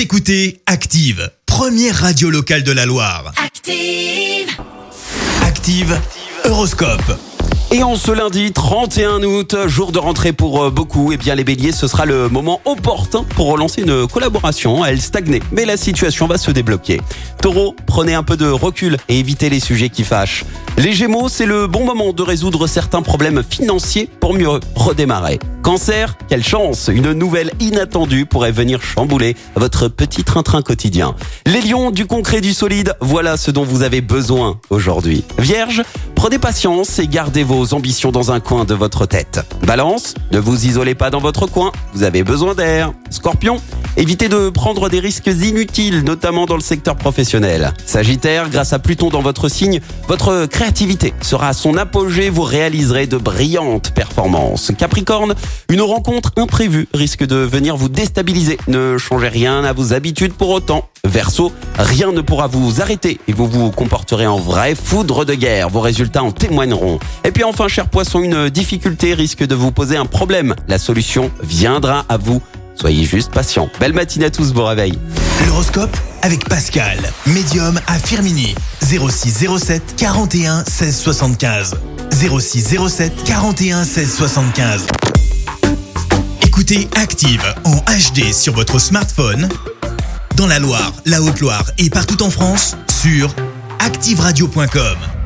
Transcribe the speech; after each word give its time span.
Vous 0.00 0.04
écoutez 0.04 0.62
Active, 0.64 1.30
première 1.44 1.94
radio 1.94 2.30
locale 2.30 2.62
de 2.62 2.72
la 2.72 2.86
Loire. 2.86 3.34
Active. 3.36 4.48
Active, 5.42 6.00
Horoscope. 6.46 7.18
Et 7.70 7.82
en 7.82 7.96
ce 7.96 8.10
lundi 8.10 8.50
31 8.50 9.22
août, 9.22 9.54
jour 9.66 9.92
de 9.92 9.98
rentrée 9.98 10.32
pour 10.32 10.64
euh, 10.64 10.70
beaucoup, 10.70 11.12
et 11.12 11.18
bien 11.18 11.34
les 11.34 11.44
béliers, 11.44 11.72
ce 11.72 11.86
sera 11.86 12.06
le 12.06 12.30
moment 12.30 12.62
opportun 12.64 13.24
pour 13.36 13.48
relancer 13.48 13.82
une 13.82 14.08
collaboration. 14.08 14.86
Elle 14.86 15.02
stagnait, 15.02 15.42
mais 15.52 15.66
la 15.66 15.76
situation 15.76 16.26
va 16.26 16.38
se 16.38 16.50
débloquer. 16.50 17.02
Taureau, 17.42 17.76
prenez 17.86 18.14
un 18.14 18.22
peu 18.22 18.38
de 18.38 18.46
recul 18.46 18.96
et 19.10 19.18
évitez 19.18 19.50
les 19.50 19.60
sujets 19.60 19.90
qui 19.90 20.02
fâchent. 20.02 20.46
Les 20.82 20.94
gémeaux, 20.94 21.28
c'est 21.28 21.44
le 21.44 21.66
bon 21.66 21.84
moment 21.84 22.14
de 22.14 22.22
résoudre 22.22 22.66
certains 22.66 23.02
problèmes 23.02 23.42
financiers 23.42 24.08
pour 24.18 24.32
mieux 24.32 24.48
redémarrer. 24.74 25.38
Cancer, 25.60 26.16
quelle 26.26 26.42
chance 26.42 26.88
Une 26.90 27.12
nouvelle 27.12 27.50
inattendue 27.60 28.24
pourrait 28.24 28.50
venir 28.50 28.80
chambouler 28.80 29.36
votre 29.56 29.88
petit 29.88 30.24
train-train 30.24 30.62
quotidien. 30.62 31.14
Les 31.44 31.60
lions, 31.60 31.90
du 31.90 32.06
concret, 32.06 32.40
du 32.40 32.54
solide, 32.54 32.94
voilà 33.02 33.36
ce 33.36 33.50
dont 33.50 33.64
vous 33.64 33.82
avez 33.82 34.00
besoin 34.00 34.58
aujourd'hui. 34.70 35.22
Vierge, 35.36 35.82
prenez 36.14 36.38
patience 36.38 36.98
et 36.98 37.06
gardez 37.06 37.44
vos 37.44 37.74
ambitions 37.74 38.10
dans 38.10 38.32
un 38.32 38.40
coin 38.40 38.64
de 38.64 38.72
votre 38.72 39.04
tête. 39.04 39.44
Balance, 39.66 40.14
ne 40.32 40.38
vous 40.38 40.64
isolez 40.64 40.94
pas 40.94 41.10
dans 41.10 41.20
votre 41.20 41.46
coin, 41.46 41.72
vous 41.92 42.04
avez 42.04 42.24
besoin 42.24 42.54
d'air. 42.54 42.94
Scorpion, 43.10 43.60
évitez 43.96 44.28
de 44.28 44.50
prendre 44.50 44.88
des 44.88 45.00
risques 45.00 45.26
inutiles, 45.26 46.02
notamment 46.04 46.46
dans 46.46 46.54
le 46.54 46.60
secteur 46.60 46.96
professionnel. 46.96 47.72
Sagittaire, 47.86 48.50
grâce 48.50 48.72
à 48.72 48.78
Pluton 48.78 49.08
dans 49.08 49.22
votre 49.22 49.48
signe, 49.48 49.80
votre 50.08 50.46
créativité 50.46 51.14
sera 51.20 51.48
à 51.48 51.52
son 51.52 51.76
apogée, 51.76 52.30
vous 52.30 52.42
réaliserez 52.42 53.06
de 53.06 53.16
brillantes 53.16 53.92
performances. 53.92 54.72
Capricorne, 54.76 55.34
une 55.68 55.82
rencontre 55.82 56.32
imprévue 56.36 56.88
risque 56.94 57.24
de 57.24 57.36
venir 57.36 57.76
vous 57.76 57.88
déstabiliser. 57.88 58.58
Ne 58.68 58.98
changez 58.98 59.28
rien 59.28 59.64
à 59.64 59.72
vos 59.72 59.92
habitudes 59.92 60.32
pour 60.32 60.50
autant. 60.50 60.88
Verseau, 61.04 61.52
rien 61.78 62.12
ne 62.12 62.20
pourra 62.20 62.46
vous 62.46 62.82
arrêter 62.82 63.18
et 63.26 63.32
vous 63.32 63.46
vous 63.46 63.70
comporterez 63.70 64.26
en 64.26 64.38
vrai 64.38 64.74
foudre 64.74 65.24
de 65.24 65.34
guerre. 65.34 65.68
Vos 65.68 65.80
résultats 65.80 66.22
en 66.22 66.32
témoigneront. 66.32 66.98
Et 67.24 67.30
puis 67.30 67.44
enfin, 67.44 67.68
cher 67.68 67.88
poisson, 67.88 68.20
une 68.20 68.50
difficulté 68.50 69.14
risque 69.14 69.46
de 69.46 69.54
vous 69.54 69.72
poser 69.72 69.96
un 69.96 70.06
problème. 70.06 70.54
La 70.68 70.78
solution 70.78 71.30
viendra 71.42 72.04
à 72.08 72.16
vous. 72.16 72.42
Soyez 72.80 73.04
juste 73.04 73.30
patient. 73.30 73.68
Belle 73.78 73.92
matinée 73.92 74.24
à 74.24 74.30
tous, 74.30 74.54
bon 74.54 74.64
réveil. 74.64 74.98
L'horoscope 75.46 75.94
avec 76.22 76.48
Pascal, 76.48 76.98
médium 77.26 77.78
à 77.86 77.98
Firmini. 77.98 78.54
06 78.80 79.46
07 79.58 79.96
41 79.98 80.64
16 80.64 80.96
75. 80.98 81.74
06 82.10 82.78
07 82.88 83.24
41 83.24 83.84
16 83.84 84.14
75. 84.14 84.86
Écoutez 86.40 86.88
Active 86.96 87.44
en 87.64 87.76
HD 87.76 88.32
sur 88.32 88.54
votre 88.54 88.78
smartphone, 88.78 89.50
dans 90.36 90.46
la 90.46 90.58
Loire, 90.58 90.94
la 91.04 91.20
Haute-Loire 91.20 91.70
et 91.76 91.90
partout 91.90 92.22
en 92.22 92.30
France, 92.30 92.78
sur 93.02 93.34
activeradio.com. 93.80 95.19